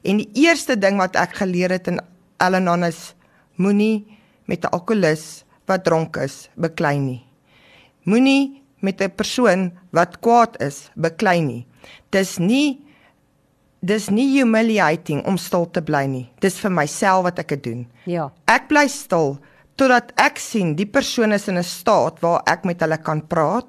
En 0.06 0.23
die 0.23 0.31
eerste 0.47 0.79
ding 0.79 0.99
wat 0.99 1.19
ek 1.19 1.38
geleer 1.43 1.75
het 1.75 1.91
in 1.91 2.00
Al-Anon 2.43 2.87
is 2.87 3.15
moenie 3.59 4.06
met 4.47 4.65
'n 4.65 4.75
alkolikus 4.75 5.44
wat 5.67 5.85
dronk 5.85 6.17
is 6.17 6.49
beklei 6.56 6.99
nie. 6.99 7.23
Moenie 8.05 8.62
met 8.81 9.01
'n 9.01 9.11
persoon 9.11 9.73
wat 9.91 10.21
kwaad 10.21 10.61
is 10.61 10.91
beklei 10.95 11.41
nie. 11.41 11.67
Dis 12.11 12.39
nie 12.39 12.85
dis 13.81 14.09
nie 14.11 14.41
humiliating 14.41 15.25
om 15.27 15.37
stil 15.37 15.71
te 15.71 15.83
bly 15.83 16.07
nie. 16.07 16.31
Dis 16.41 16.59
vir 16.59 16.71
myself 16.71 17.23
wat 17.23 17.39
ek 17.39 17.49
dit 17.49 17.63
doen. 17.63 17.87
Ja. 18.07 18.31
Ek 18.47 18.69
bly 18.69 18.89
stil 18.89 19.39
totdat 19.79 20.13
ek 20.19 20.39
sien 20.39 20.75
die 20.75 20.87
persoon 20.87 21.33
is 21.33 21.49
in 21.49 21.59
'n 21.59 21.63
staat 21.63 22.21
waar 22.21 22.43
ek 22.47 22.65
met 22.65 22.81
hulle 22.81 22.99
kan 22.99 23.23
praat 23.27 23.67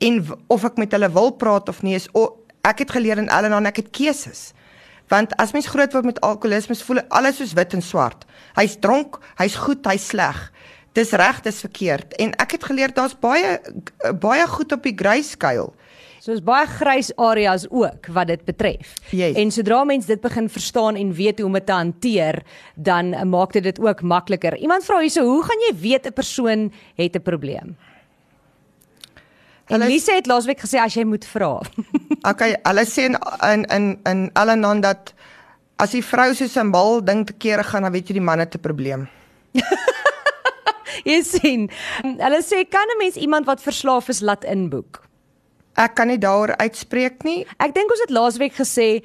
en 0.00 0.24
of 0.48 0.64
ek 0.64 0.78
met 0.78 0.92
hulle 0.92 1.08
wil 1.12 1.30
praat 1.30 1.68
of 1.68 1.82
nie 1.82 1.94
is 1.94 2.08
o, 2.14 2.38
ek 2.64 2.78
het 2.78 2.90
geleer 2.90 3.18
in 3.18 3.28
Ellen 3.28 3.52
en 3.52 3.66
ek 3.66 3.76
het 3.76 3.90
keuses. 3.90 4.52
Want 5.08 5.36
as 5.36 5.52
mens 5.52 5.68
groot 5.68 5.92
word 5.92 6.04
met 6.04 6.20
alkoholisme, 6.20 6.74
voel 6.74 7.02
alles 7.08 7.36
soos 7.36 7.52
wit 7.52 7.74
en 7.74 7.82
swart. 7.82 8.24
Hy's 8.56 8.78
dronk, 8.80 9.18
hy's 9.36 9.56
goed, 9.56 9.84
hy's 9.86 10.06
sleg. 10.06 10.38
Dis 10.92 11.10
reg, 11.16 11.40
dis 11.40 11.60
verkeerd. 11.60 12.16
En 12.20 12.34
ek 12.42 12.58
het 12.58 12.64
geleer 12.64 12.92
daar's 12.92 13.14
baie 13.18 13.60
baie 14.20 14.46
goed 14.46 14.72
op 14.72 14.82
die 14.82 14.96
grayscale. 14.96 15.72
So 16.22 16.30
is 16.30 16.42
baie 16.44 16.68
grys 16.70 17.08
areas 17.18 17.64
ook 17.66 18.06
wat 18.14 18.28
dit 18.30 18.44
betref. 18.46 18.92
Yes. 19.10 19.34
En 19.34 19.50
sodra 19.50 19.80
mense 19.84 20.06
dit 20.06 20.20
begin 20.22 20.46
verstaan 20.48 20.94
en 20.96 21.10
weet 21.12 21.40
hoe 21.42 21.48
om 21.48 21.56
dit 21.58 21.66
te 21.66 21.72
hanteer, 21.74 22.42
dan 22.74 23.10
maak 23.28 23.56
dit 23.56 23.64
dit 23.66 23.80
ook 23.82 24.02
makliker. 24.02 24.54
Iemand 24.56 24.84
vra 24.86 25.00
hierso, 25.02 25.24
hoe 25.26 25.42
gaan 25.42 25.64
jy 25.66 25.72
weet 25.80 26.06
'n 26.06 26.12
persoon 26.12 26.72
het 26.94 27.16
'n 27.16 27.22
probleem? 27.22 27.76
En 29.66 29.80
Lise 29.80 30.12
het 30.12 30.26
laasweek 30.26 30.60
gesê 30.60 30.78
as 30.78 30.94
jy 30.94 31.04
moet 31.04 31.24
vra. 31.24 31.60
okay, 32.30 32.56
hulle 32.62 32.84
sê 32.86 33.08
in 33.08 33.16
in 33.42 33.64
in, 33.64 33.98
in 34.04 34.30
Alanon 34.32 34.80
dat 34.80 35.14
as 35.76 35.90
die 35.90 36.04
vrou 36.04 36.34
so 36.34 36.44
'n 36.44 36.48
simbool 36.48 37.04
ding 37.04 37.26
te 37.26 37.32
kere 37.32 37.64
gaan, 37.64 37.82
dan 37.82 37.92
weet 37.92 38.08
jy 38.08 38.12
die 38.12 38.28
man 38.30 38.38
het 38.38 38.54
'n 38.54 38.60
probleem. 38.60 39.08
jy 41.10 41.22
sien, 41.26 41.68
hulle 42.02 42.42
sê 42.42 42.64
kan 42.68 42.86
'n 42.94 42.98
mens 42.98 43.16
iemand 43.16 43.46
wat 43.46 43.62
verslaaf 43.62 44.08
is 44.08 44.20
laat 44.20 44.44
inboek? 44.44 45.02
Ek 45.76 45.94
kan 45.96 46.08
nie 46.08 46.20
daaroor 46.20 46.52
uitspreek 46.60 47.24
nie. 47.24 47.46
Ek 47.58 47.72
dink 47.74 47.90
ons 47.90 48.04
het 48.04 48.12
laasweek 48.12 48.52
gesê 48.52 49.02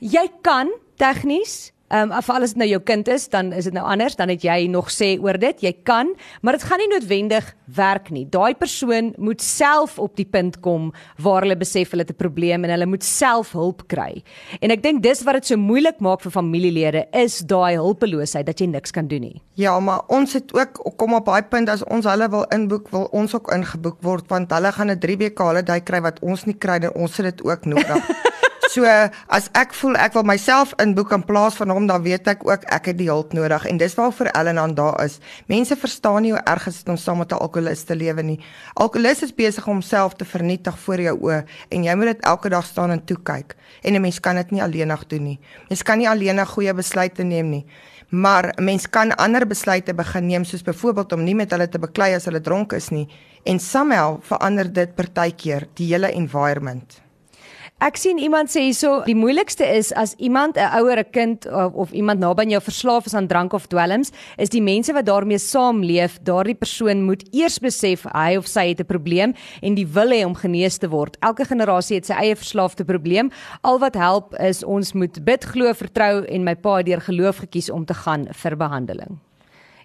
jy 0.00 0.26
kan 0.42 0.70
tegnies 1.02 1.73
Ehm 1.94 2.10
um, 2.10 2.12
as 2.18 2.26
alles 2.28 2.56
nou 2.58 2.66
jou 2.66 2.80
kind 2.82 3.06
is, 3.08 3.28
dan 3.30 3.52
is 3.54 3.68
dit 3.68 3.74
nou 3.76 3.84
anders, 3.86 4.16
dan 4.18 4.30
het 4.32 4.42
jy 4.42 4.64
nog 4.66 4.88
sê 4.90 5.12
oor 5.22 5.36
dit, 5.38 5.60
jy 5.62 5.70
kan, 5.86 6.08
maar 6.42 6.56
dit 6.58 6.64
gaan 6.66 6.80
nie 6.82 6.88
noodwendig 6.90 7.52
werk 7.76 8.10
nie. 8.10 8.24
Daai 8.26 8.56
persoon 8.58 9.12
moet 9.14 9.42
self 9.42 9.94
op 10.02 10.16
die 10.18 10.26
punt 10.26 10.58
kom 10.64 10.88
waar 11.22 11.46
hulle 11.46 11.54
besef 11.60 11.94
hulle 11.94 12.02
het 12.02 12.10
'n 12.10 12.18
probleem 12.18 12.64
en 12.64 12.70
hulle 12.74 12.86
moet 12.90 13.04
self 13.04 13.52
hulp 13.52 13.86
kry. 13.86 14.24
En 14.60 14.70
ek 14.70 14.82
dink 14.82 15.02
dis 15.02 15.22
wat 15.22 15.34
dit 15.34 15.46
so 15.46 15.56
moeilik 15.56 16.00
maak 16.00 16.20
vir 16.20 16.32
familielede 16.32 17.06
is 17.12 17.38
daai 17.38 17.76
hulpeloosheid 17.76 18.46
dat 18.46 18.58
jy 18.58 18.66
niks 18.66 18.90
kan 18.90 19.06
doen 19.06 19.20
nie. 19.20 19.42
Ja, 19.54 19.78
maar 19.80 20.00
ons 20.08 20.32
het 20.32 20.52
ook 20.52 20.96
kom 20.96 21.14
op 21.14 21.26
daai 21.26 21.42
punt 21.42 21.68
as 21.68 21.84
ons 21.84 22.04
hulle 22.04 22.28
wil 22.28 22.44
inboek, 22.50 22.90
wil 22.90 23.08
ons 23.12 23.34
ook 23.34 23.52
ingeboek 23.52 24.02
word 24.02 24.24
want 24.28 24.50
hulle 24.50 24.72
gaan 24.72 24.90
'n 24.90 24.98
3 24.98 25.16
weke 25.16 25.42
holiday 25.42 25.80
kry 25.80 26.00
wat 26.00 26.18
ons 26.20 26.44
nie 26.44 26.58
kry 26.58 26.78
nie. 26.78 26.94
Ons 26.94 27.16
het 27.16 27.36
dit 27.36 27.46
ook 27.46 27.64
nodig. 27.64 28.02
So 28.72 28.88
as 29.28 29.48
ek 29.58 29.74
voel 29.76 29.96
ek 30.00 30.14
wil 30.16 30.24
myself 30.26 30.72
inboek 30.80 31.12
in 31.16 31.24
plaas 31.26 31.56
van 31.58 31.72
hom, 31.72 31.86
dan 31.88 32.02
weet 32.04 32.28
ek 32.30 32.44
ook 32.46 32.64
ek 32.72 32.88
het 32.90 32.98
die 32.98 33.10
hulp 33.10 33.34
nodig 33.36 33.66
en 33.68 33.78
dis 33.80 33.96
waarvoor 33.98 34.30
Ellen 34.32 34.58
aan 34.58 34.74
daar 34.74 34.96
is. 35.04 35.18
Mense 35.50 35.76
verstaan 35.76 36.22
nie 36.24 36.32
hoe 36.32 36.40
erg 36.48 36.64
dit 36.70 36.74
is 36.74 36.88
om 36.88 36.96
saam 36.96 37.18
met 37.18 37.32
'n 37.32 37.42
alkoholist 37.44 37.86
te 37.86 37.96
lewe 37.96 38.22
nie. 38.22 38.40
Alkoholist 38.74 39.22
is 39.22 39.34
besig 39.34 39.66
om 39.66 39.72
homself 39.74 40.14
te 40.14 40.24
vernietig 40.24 40.78
voor 40.78 41.00
jou 41.00 41.16
oë 41.20 41.44
en 41.68 41.84
jy 41.84 41.94
moet 41.94 42.06
dit 42.06 42.24
elke 42.24 42.48
dag 42.48 42.64
staan 42.64 42.90
en 42.90 43.04
toe 43.04 43.16
kyk. 43.22 43.56
En 43.82 43.94
'n 43.94 44.00
mens 44.00 44.20
kan 44.20 44.36
dit 44.36 44.50
nie 44.50 44.62
alleenig 44.62 45.06
doen 45.06 45.22
nie. 45.22 45.40
Mens 45.68 45.82
kan 45.82 45.98
nie 45.98 46.08
alleenig 46.08 46.48
goeie 46.48 46.74
besluite 46.74 47.22
neem 47.22 47.50
nie. 47.50 47.66
Maar 48.08 48.54
'n 48.56 48.64
mens 48.64 48.90
kan 48.90 49.16
ander 49.16 49.46
besluite 49.46 49.94
begin 49.94 50.26
neem 50.26 50.44
soos 50.44 50.62
byvoorbeeld 50.62 51.12
om 51.12 51.24
nie 51.24 51.34
met 51.34 51.50
hulle 51.50 51.68
te 51.68 51.78
beklei 51.78 52.14
as 52.14 52.24
hulle 52.24 52.40
dronk 52.40 52.72
is 52.72 52.88
nie 52.90 53.08
en 53.44 53.60
somehow 53.60 54.18
verander 54.22 54.72
dit 54.72 54.94
partykeer 54.94 55.68
die 55.74 55.92
hele 55.92 56.12
environment. 56.12 57.03
Ek 57.84 57.98
sien 58.00 58.16
iemand 58.16 58.48
sê 58.48 58.62
hierso 58.64 59.02
die 59.04 59.12
moeilikste 59.12 59.66
is 59.68 59.90
as 59.92 60.14
iemand 60.16 60.56
'n 60.56 60.72
ouer 60.80 61.00
'n 61.04 61.10
kind 61.12 61.46
of, 61.46 61.74
of 61.74 61.92
iemand 61.92 62.18
naby 62.18 62.40
aan 62.40 62.50
jou 62.56 62.60
verslaaf 62.62 63.04
is 63.04 63.14
aan 63.14 63.26
drank 63.26 63.52
of 63.52 63.66
dwelms, 63.66 64.10
is 64.38 64.48
die 64.48 64.62
mense 64.62 64.92
wat 64.92 65.04
daarmee 65.04 65.38
saamleef, 65.38 66.18
daardie 66.22 66.54
persoon 66.54 67.04
moet 67.04 67.28
eers 67.30 67.58
besef 67.58 68.06
hy 68.14 68.36
of 68.36 68.46
sy 68.46 68.68
het 68.68 68.80
'n 68.80 68.86
probleem 68.86 69.34
en 69.60 69.74
die 69.74 69.86
wil 69.86 70.08
hê 70.08 70.24
om 70.24 70.34
genees 70.34 70.78
te 70.78 70.88
word. 70.88 71.16
Elke 71.20 71.44
generasie 71.44 71.96
het 71.96 72.06
sy 72.06 72.14
eie 72.14 72.36
verslaafde 72.36 72.84
probleem. 72.84 73.30
Al 73.60 73.78
wat 73.78 73.94
help 73.94 74.34
is 74.40 74.64
ons 74.64 74.94
moet 74.94 75.24
bid, 75.24 75.44
glo, 75.44 75.70
vertrou 75.74 76.24
en 76.24 76.44
my 76.44 76.54
pa 76.54 76.82
deur 76.82 77.00
geloof 77.00 77.36
gekies 77.36 77.70
om 77.70 77.84
te 77.84 77.94
gaan 77.94 78.26
vir 78.32 78.56
behandeling. 78.56 79.20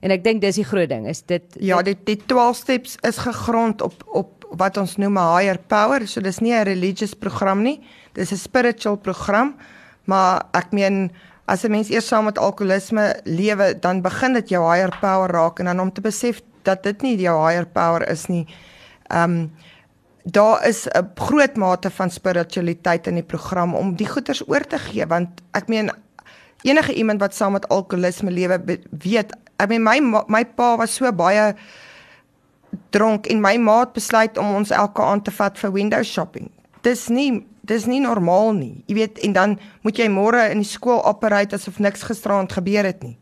En 0.01 0.12
ek 0.12 0.24
dink 0.24 0.41
dis 0.41 0.56
die 0.56 0.63
groot 0.63 0.89
ding, 0.89 1.06
is 1.06 1.22
dit 1.22 1.44
Ja, 1.60 1.82
die 1.82 1.98
die 2.06 2.18
12 2.25 2.56
steps 2.56 2.98
is 3.01 3.18
gegrond 3.18 3.82
op 3.82 3.94
op 4.08 4.38
wat 4.58 4.77
ons 4.77 4.98
noem 4.98 5.18
'n 5.18 5.36
higher 5.36 5.60
power. 5.68 6.08
So 6.08 6.22
dis 6.22 6.39
nie 6.39 6.53
'n 6.53 6.63
religious 6.63 7.13
program 7.13 7.62
nie. 7.62 7.82
Dis 8.13 8.32
'n 8.32 8.38
spiritual 8.38 8.98
program. 8.98 9.56
Maar 10.06 10.46
ek 10.53 10.72
meen 10.72 11.12
as 11.46 11.63
'n 11.63 11.72
mens 11.72 11.89
eers 11.89 12.08
saam 12.08 12.25
met 12.25 12.38
alkoholisme 12.38 13.20
lewe, 13.24 13.79
dan 13.79 14.01
begin 14.01 14.34
dit 14.34 14.50
jou 14.50 14.72
higher 14.72 14.98
power 15.01 15.29
raak 15.29 15.60
en 15.60 15.65
dan 15.65 15.79
om 15.79 15.91
te 15.91 16.01
besef 16.01 16.41
dat 16.63 16.84
dit 16.84 17.01
nie 17.01 17.18
jou 17.18 17.48
higher 17.48 17.65
power 17.65 18.10
is 18.10 18.27
nie. 18.27 18.48
Um 19.08 19.51
daar 20.24 20.68
is 20.68 20.88
'n 20.88 21.12
groot 21.15 21.56
mate 21.56 21.89
van 21.89 22.10
spiritualiteit 22.10 23.08
in 23.08 23.13
die 23.13 23.24
program 23.24 23.75
om 23.75 23.96
die 23.96 24.08
goeders 24.08 24.48
oor 24.48 24.68
te 24.68 24.77
gee 24.77 25.06
want 25.06 25.29
ek 25.51 25.68
meen 25.68 25.91
enige 26.62 26.94
iemand 26.94 27.20
wat 27.20 27.36
saam 27.36 27.51
met 27.51 27.68
alkoholisme 27.68 28.32
lewe 28.32 28.79
weet 28.91 29.36
ek 29.58 29.70
meen 29.70 29.84
my 29.84 30.00
my 30.27 30.46
pa 30.46 30.77
was 30.77 30.96
so 30.96 31.12
baie 31.12 31.56
dronk 32.90 33.28
en 33.28 33.42
my 33.42 33.58
maat 33.58 33.94
besluit 33.94 34.38
om 34.38 34.56
ons 34.56 34.72
elke 34.72 35.02
aand 35.02 35.26
te 35.26 35.32
vat 35.32 35.58
vir 35.58 35.72
window 35.72 36.04
shopping. 36.04 36.50
Dis 36.82 37.10
nie 37.10 37.46
dis 37.70 37.86
nie 37.86 38.00
normaal 38.02 38.54
nie. 38.58 38.84
Jy 38.88 38.96
weet 38.96 39.20
en 39.26 39.34
dan 39.34 39.60
moet 39.86 40.00
jy 40.00 40.08
môre 40.10 40.50
in 40.50 40.64
die 40.64 40.70
skool 40.70 41.04
operate 41.06 41.56
asof 41.56 41.78
niks 41.80 42.08
gisteraand 42.08 42.52
gebeur 42.52 42.84
het 42.84 43.04
nie. 43.04 43.18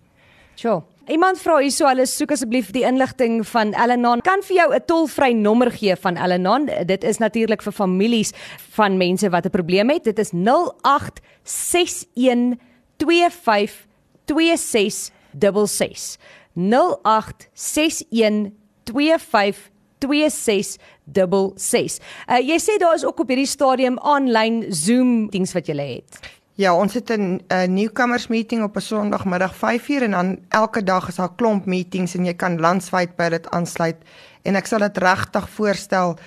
Sjoe. 0.55 0.83
Iemand 1.07 1.39
vra 1.39 1.61
hierso, 1.63 1.85
hulle 1.87 2.03
soek 2.03 2.33
asseblief 2.35 2.73
die 2.75 2.81
inligting 2.83 3.37
van 3.47 3.69
Elenon. 3.79 4.19
Kan 4.27 4.41
vir 4.43 4.57
jou 4.57 4.75
'n 4.75 4.83
tolvrye 4.87 5.35
nommer 5.35 5.71
gee 5.71 5.95
van 5.95 6.17
Elenon? 6.17 6.69
Dit 6.85 7.03
is 7.03 7.17
natuurlik 7.17 7.61
vir 7.61 7.71
families 7.71 8.33
van 8.75 8.97
mense 8.97 9.29
wat 9.29 9.45
'n 9.45 9.49
probleem 9.49 9.89
het. 9.89 10.03
Dit 10.03 10.19
is 10.19 10.31
0861 10.31 12.57
25 12.97 13.87
2666. 14.25 16.17
0861 16.53 18.51
25 18.93 19.71
2666. 19.97 22.05
Uh, 22.29 22.37
jy 22.37 22.59
sê 22.61 22.77
daar 22.77 22.95
is 22.95 23.05
ook 23.05 23.19
op 23.19 23.27
hierdie 23.33 23.49
stadium 23.49 23.99
aanlyn 23.99 24.65
Zoom 24.69 25.29
diens 25.33 25.53
wat 25.57 25.67
jy 25.67 25.75
het. 25.81 26.19
Ja, 26.57 26.73
ons 26.73 26.93
het 26.93 27.11
'n 27.11 27.41
newcomers 27.69 28.27
meeting 28.27 28.63
op 28.63 28.75
'n 28.75 28.81
Sondagmiddag 28.81 29.55
5uur 29.55 30.03
en 30.03 30.11
dan 30.11 30.39
elke 30.49 30.83
dag 30.83 31.07
is 31.07 31.15
daar 31.15 31.35
klomp 31.35 31.65
meetings 31.65 32.15
en 32.15 32.25
jy 32.25 32.33
kan 32.33 32.59
landwyd 32.59 33.15
by 33.15 33.29
dit 33.29 33.49
aansluit 33.49 33.95
en 34.43 34.55
ek 34.55 34.65
sal 34.65 34.79
dit 34.79 34.97
regtig 34.97 35.49
voorstel. 35.49 36.17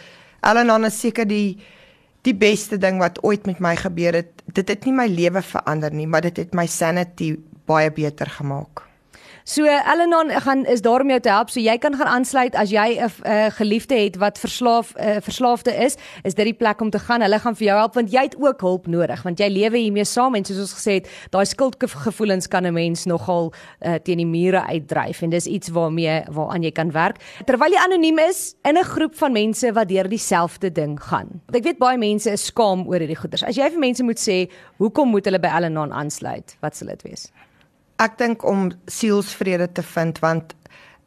Ellen 0.40 0.84
is 0.84 1.00
seker 1.00 1.26
die 1.26 1.58
die 2.22 2.34
beste 2.34 2.78
ding 2.78 2.98
wat 2.98 3.24
ooit 3.24 3.46
met 3.46 3.58
my 3.58 3.76
gebeur 3.76 4.12
het. 4.12 4.42
Dit 4.52 4.68
het 4.68 4.84
nie 4.84 4.92
my 4.92 5.06
lewe 5.06 5.42
verander 5.42 5.92
nie, 5.92 6.06
maar 6.06 6.20
dit 6.20 6.36
het 6.36 6.54
my 6.54 6.66
sanity 6.66 7.36
baie 7.64 7.90
beter 7.90 8.26
gemaak. 8.26 8.89
So 9.50 9.64
Elenon 9.64 10.30
gaan 10.30 10.66
is 10.66 10.80
daar 10.80 11.00
om 11.00 11.08
jou 11.08 11.20
te 11.20 11.28
help. 11.28 11.48
So 11.50 11.58
jy 11.60 11.74
kan 11.82 11.96
gaan 11.98 12.06
aansluit 12.06 12.54
as 12.54 12.70
jy 12.70 13.00
'n 13.02 13.10
uh, 13.26 13.46
geliefde 13.50 13.94
het 13.98 14.16
wat 14.16 14.38
verslaaf 14.38 14.92
uh, 14.94 15.16
verslaafde 15.20 15.74
is, 15.74 15.96
is 16.22 16.34
dit 16.34 16.44
die 16.44 16.54
plek 16.54 16.80
om 16.80 16.90
te 16.90 16.98
gaan. 16.98 17.20
Hulle 17.20 17.38
gaan 17.38 17.56
vir 17.56 17.66
jou 17.66 17.78
help 17.78 17.94
want 17.94 18.12
jy 18.12 18.22
het 18.22 18.36
ook 18.38 18.60
hulp 18.60 18.86
nodig 18.86 19.22
want 19.22 19.38
jy 19.38 19.48
lewe 19.48 19.76
hiermee 19.76 20.04
saam 20.04 20.34
en 20.34 20.44
soos 20.44 20.58
ons 20.58 20.74
gesê 20.74 20.92
het, 20.92 21.08
daai 21.30 21.44
skuldgevoelens 21.44 22.46
kan 22.48 22.66
'n 22.66 22.72
mens 22.72 23.04
nogal 23.04 23.52
uh, 23.82 23.94
teen 23.94 24.16
die 24.16 24.26
mure 24.26 24.62
uitdryf 24.66 25.22
en 25.22 25.30
dis 25.30 25.46
iets 25.46 25.68
waarmee 25.68 26.22
waaraan 26.30 26.62
jy 26.62 26.70
kan 26.70 26.92
werk. 26.92 27.16
Terwyl 27.44 27.72
jy 27.72 27.78
anoniem 27.78 28.18
is 28.18 28.54
in 28.62 28.78
'n 28.78 28.84
groep 28.84 29.14
van 29.14 29.32
mense 29.32 29.72
wat 29.72 29.88
deur 29.88 30.08
dieselfde 30.08 30.72
ding 30.72 31.02
gaan. 31.02 31.42
Ek 31.52 31.64
weet 31.64 31.78
baie 31.78 31.98
mense 31.98 32.30
is 32.30 32.44
skaam 32.44 32.86
oor 32.86 32.98
hierdie 32.98 33.18
goeters. 33.18 33.42
As 33.42 33.56
jy 33.56 33.70
vir 33.70 33.78
mense 33.78 34.02
moet 34.02 34.18
sê, 34.18 34.48
hoekom 34.78 35.08
moet 35.08 35.24
hulle 35.24 35.40
by 35.40 35.48
Elenon 35.48 35.92
aansluit? 35.92 36.56
Wat 36.60 36.76
sal 36.76 36.86
dit 36.86 37.02
wees? 37.02 37.32
Ek 38.00 38.16
dink 38.18 38.44
om 38.48 38.70
sielsvrede 38.90 39.68
te 39.76 39.84
vind 39.94 40.18
want 40.24 40.54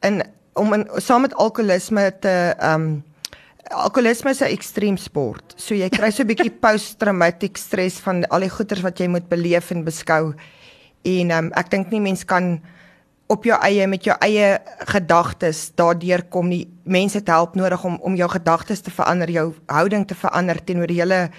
in 0.06 0.22
om 0.54 0.74
in 0.76 0.86
saam 1.02 1.26
met 1.26 1.34
alkoholisme 1.34 2.12
te 2.22 2.36
ehm 2.54 2.82
um, 2.82 3.04
alkoholisme 3.74 4.30
is 4.30 4.42
'n 4.42 4.54
ekstreem 4.54 4.98
sport. 4.98 5.54
So 5.56 5.74
jy 5.74 5.90
kry 5.90 6.12
so 6.12 6.24
'n 6.24 6.28
bietjie 6.28 6.52
post-traumatic 6.66 7.58
stress 7.58 8.00
van 8.00 8.26
al 8.30 8.40
die 8.40 8.50
goeters 8.50 8.82
wat 8.82 9.00
jy 9.00 9.08
moet 9.08 9.30
beleef 9.30 9.72
en 9.72 9.84
beskou. 9.84 10.34
En 11.04 11.32
ehm 11.32 11.46
um, 11.46 11.52
ek 11.56 11.72
dink 11.72 11.90
nie 11.90 12.02
mens 12.02 12.26
kan 12.26 12.62
op 13.28 13.44
jou 13.44 13.58
eie 13.62 13.88
met 13.88 14.04
jou 14.04 14.16
eie 14.20 14.60
gedagtes 14.94 15.72
daardeur 15.76 16.24
kom 16.30 16.48
nie. 16.48 16.68
Mense 16.84 17.18
het 17.18 17.28
help 17.28 17.56
nodig 17.56 17.84
om 17.84 17.98
om 18.02 18.16
jou 18.16 18.30
gedagtes 18.30 18.82
te 18.82 18.92
verander, 18.92 19.30
jou 19.30 19.54
houding 19.66 20.08
te 20.08 20.16
verander 20.16 20.64
teenoor 20.64 20.88
die 20.88 21.02
hele 21.02 21.30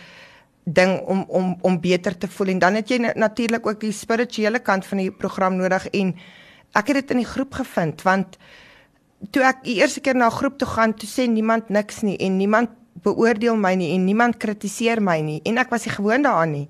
ding 0.65 1.01
om 1.01 1.25
om 1.29 1.57
om 1.61 1.81
beter 1.81 2.19
te 2.19 2.29
voel. 2.29 2.49
En 2.49 2.59
dan 2.59 2.75
het 2.75 2.89
jy 2.89 2.99
natuurlik 3.15 3.67
ook 3.67 3.81
die 3.81 3.93
spirituele 3.93 4.59
kant 4.59 4.87
van 4.87 4.99
die 4.99 5.11
program 5.13 5.57
nodig 5.57 5.89
en 5.93 6.15
ek 6.73 6.87
het 6.89 7.03
dit 7.03 7.11
in 7.11 7.23
die 7.23 7.29
groep 7.29 7.55
gevind 7.55 8.03
want 8.03 8.39
toe 9.31 9.45
ek 9.45 9.63
die 9.65 9.77
eerste 9.81 10.01
keer 10.01 10.17
na 10.17 10.27
'n 10.27 10.39
groep 10.41 10.59
toe 10.59 10.69
gaan 10.69 10.95
toe 10.95 11.09
sê 11.09 11.29
niemand 11.29 11.69
niks 11.69 12.03
nie 12.03 12.17
en 12.17 12.37
niemand 12.37 12.71
beoordeel 13.03 13.57
my 13.57 13.75
nie 13.75 13.95
en 13.95 14.05
niemand 14.05 14.37
kritiseer 14.37 15.03
my 15.03 15.21
nie 15.21 15.41
en 15.45 15.59
ek 15.59 15.71
was 15.71 15.85
nie 15.85 15.95
gewoond 15.95 16.25
daaraan 16.25 16.53
nie. 16.53 16.69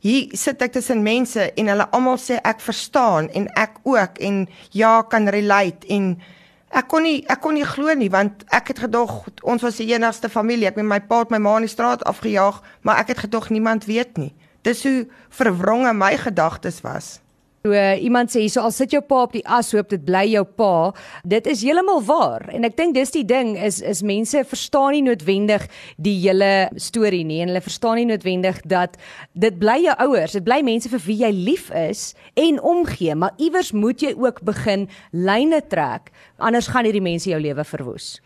Hier 0.00 0.28
sit 0.32 0.62
ek 0.62 0.72
tussen 0.72 1.02
mense 1.02 1.52
en 1.52 1.68
hulle 1.68 1.90
almal 1.90 2.18
sê 2.18 2.38
ek 2.44 2.60
verstaan 2.60 3.28
en 3.28 3.48
ek 3.54 3.80
ook 3.82 4.18
en 4.18 4.46
ja 4.70 5.02
kan 5.02 5.28
relate 5.28 5.86
en 5.88 6.20
Ek 6.68 6.88
kon 6.88 7.02
nie 7.02 7.22
ek 7.32 7.40
kon 7.40 7.56
nie 7.56 7.64
glo 7.64 7.94
nie 7.96 8.10
want 8.12 8.44
ek 8.52 8.74
het 8.74 8.82
gedog 8.84 9.24
ons 9.42 9.62
was 9.64 9.78
die 9.80 9.88
enigste 9.94 10.28
familie. 10.28 10.68
Ek 10.68 10.76
met 10.76 10.88
my 10.88 11.00
pa 11.00 11.22
het 11.24 11.32
my 11.32 11.40
ma 11.40 11.56
in 11.56 11.68
die 11.68 11.72
straat 11.72 12.04
afgejaag, 12.04 12.60
maar 12.82 13.00
ek 13.00 13.14
het 13.14 13.24
gedog 13.24 13.48
niemand 13.50 13.88
weet 13.88 14.18
nie. 14.20 14.34
Dis 14.62 14.82
hoe 14.84 15.06
verwronge 15.32 15.94
my 15.94 16.16
gedagtes 16.20 16.82
was. 16.84 17.18
So 17.64 17.72
uh, 17.74 17.98
iemand 17.98 18.30
sê 18.30 18.44
hierso 18.44 18.62
al 18.62 18.72
sit 18.72 18.92
jou 18.94 19.00
pa 19.02 19.24
op 19.26 19.32
die 19.34 19.42
as 19.42 19.72
hoop 19.74 19.88
dit 19.90 20.04
bly 20.06 20.22
jou 20.30 20.44
pa. 20.46 20.92
Dit 21.26 21.48
is 21.50 21.64
heeltemal 21.66 22.00
waar. 22.06 22.44
En 22.54 22.64
ek 22.68 22.76
dink 22.78 22.94
dis 22.94 23.10
die 23.16 23.24
ding 23.26 23.56
is 23.58 23.80
is 23.82 24.04
mense 24.06 24.44
verstaan 24.46 24.94
nie 24.94 25.02
noodwendig 25.02 25.66
die 25.98 26.14
hele 26.20 26.68
storie 26.78 27.24
nie 27.26 27.40
en 27.42 27.50
hulle 27.50 27.64
verstaan 27.64 27.98
nie 27.98 28.06
noodwendig 28.08 28.60
dat 28.70 28.94
dit 29.34 29.58
bly 29.58 29.80
jou 29.82 29.96
ouers, 30.06 30.36
dit 30.38 30.46
bly 30.46 30.60
mense 30.62 30.90
vir 30.92 31.02
wie 31.08 31.18
jy 31.24 31.32
lief 31.34 31.72
is 31.74 32.12
en 32.38 32.60
omgee, 32.62 33.16
maar 33.18 33.34
iewers 33.42 33.72
moet 33.74 34.06
jy 34.06 34.14
ook 34.14 34.44
begin 34.46 34.86
lyne 35.10 35.60
trek 35.66 36.12
anders 36.38 36.70
gaan 36.70 36.86
hierdie 36.86 37.02
mense 37.02 37.26
jou 37.30 37.40
lewe 37.42 37.64
verwoes. 37.66 38.18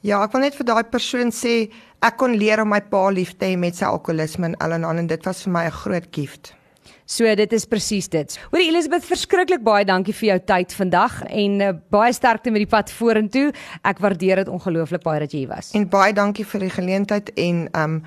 Ja, 0.00 0.22
ek 0.24 0.32
wil 0.32 0.46
net 0.46 0.56
vir 0.56 0.64
daai 0.70 0.86
persoon 0.88 1.28
sê 1.34 1.68
ek 2.00 2.16
kon 2.22 2.32
leer 2.40 2.62
om 2.62 2.72
my 2.72 2.80
pa 2.80 3.02
lief 3.12 3.34
te 3.36 3.50
hê 3.50 3.58
met 3.60 3.76
sy 3.76 3.84
alkoholisme 3.84 4.48
en 4.48 4.56
al 4.64 4.78
en 4.78 4.88
aan 4.88 5.02
en 5.02 5.10
dit 5.10 5.28
was 5.28 5.44
vir 5.44 5.52
my 5.52 5.66
'n 5.68 5.78
groot 5.82 6.08
gift. 6.16 6.54
So 7.04 7.34
dit 7.34 7.52
is 7.52 7.66
presies 7.66 8.08
dit. 8.08 8.38
Hoorie 8.52 8.68
Elisabeth, 8.70 9.04
verskriklik 9.08 9.62
baie 9.66 9.84
dankie 9.84 10.14
vir 10.14 10.28
jou 10.32 10.38
tyd 10.52 10.74
vandag 10.78 11.20
en 11.26 11.60
uh, 11.60 11.74
baie 11.90 12.12
sterkte 12.14 12.52
met 12.54 12.64
die 12.64 12.70
pad 12.70 12.92
vorentoe. 12.94 13.50
Ek 13.82 14.02
waardeer 14.02 14.44
dit 14.44 14.50
ongelooflik 14.52 15.02
baie 15.06 15.22
dat 15.24 15.34
jy 15.34 15.44
hier 15.44 15.54
was. 15.54 15.72
En 15.76 15.88
baie 15.90 16.14
dankie 16.16 16.46
vir 16.46 16.68
die 16.68 16.74
geleentheid 16.74 17.32
en 17.36 17.68
um 17.76 18.02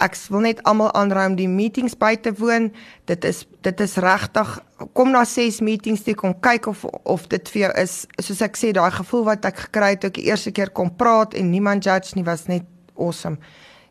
ek 0.00 0.14
wil 0.32 0.40
net 0.46 0.62
almal 0.64 0.88
aanraai 0.96 1.26
om 1.28 1.34
die 1.36 1.48
meetings 1.50 1.96
by 1.98 2.14
te 2.16 2.32
woon. 2.38 2.70
Dit 3.10 3.26
is 3.28 3.44
dit 3.66 3.80
is 3.84 3.98
regtig 4.00 4.54
kom 4.96 5.10
na 5.12 5.26
6 5.28 5.60
meetings 5.60 6.04
toe 6.06 6.14
kom 6.16 6.32
kyk 6.40 6.70
of 6.70 6.84
of 7.04 7.26
dit 7.28 7.50
vir 7.52 7.66
jou 7.66 7.72
is 7.82 7.96
soos 8.22 8.40
ek 8.46 8.56
sê 8.56 8.72
daai 8.76 8.90
gevoel 8.94 9.26
wat 9.28 9.44
ek 9.44 9.66
gekry 9.66 9.90
het 9.94 10.04
toe 10.04 10.08
ek 10.12 10.20
die 10.22 10.28
eerste 10.30 10.52
keer 10.56 10.72
kom 10.72 10.94
praat 10.96 11.36
en 11.36 11.50
niemand 11.52 11.84
judge 11.84 12.16
nie 12.16 12.24
was 12.24 12.46
net 12.48 12.64
awesome. 12.96 13.36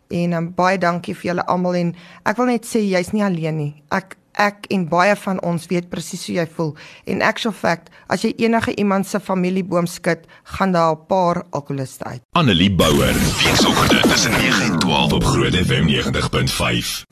En 0.09 0.33
um, 0.33 0.53
baie 0.57 0.77
dankie 0.81 1.13
vir 1.13 1.31
julle 1.31 1.45
almal 1.45 1.75
en 1.75 1.91
ek 2.25 2.39
wil 2.39 2.49
net 2.49 2.65
sê 2.65 2.81
jy's 2.81 3.11
nie 3.13 3.25
alleen 3.25 3.57
nie. 3.57 3.73
Ek 3.93 4.15
ek 4.39 4.69
en 4.73 4.85
baie 4.89 5.15
van 5.19 5.41
ons 5.43 5.65
weet 5.69 5.89
presies 5.91 6.23
hoe 6.29 6.35
jy 6.37 6.45
voel. 6.55 6.71
En 7.11 7.21
actual 7.25 7.53
fact, 7.53 7.89
as 8.07 8.23
jy 8.23 8.31
enige 8.45 8.73
iemand 8.79 9.07
se 9.07 9.19
familieboom 9.19 9.87
skud, 9.87 10.23
gaan 10.55 10.71
daar 10.71 10.95
'n 10.95 11.05
paar 11.07 11.43
alkoholiste 11.51 12.03
uit. 12.05 12.21
Annelie 12.31 12.71
Bouwer, 12.71 13.13
weekoggend 13.43 14.09
tussen 14.09 14.31
9 14.31 14.63
en 14.63 14.79
12 14.79 15.13
op 15.13 15.23
Groot 15.23 15.55
FM 15.55 15.85
90.5. 15.87 17.05